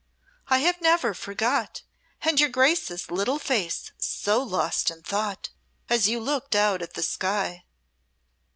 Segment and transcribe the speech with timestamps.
[0.47, 1.83] "I have never forgot,
[2.23, 5.49] and your Grace's little face so lost in thought,
[5.91, 7.65] as you looked out at the sky."